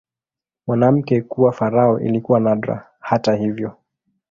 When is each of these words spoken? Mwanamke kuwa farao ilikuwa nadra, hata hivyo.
Mwanamke 0.67 1.21
kuwa 1.21 1.51
farao 1.51 1.99
ilikuwa 1.99 2.39
nadra, 2.39 2.87
hata 2.99 3.35
hivyo. 3.35 3.77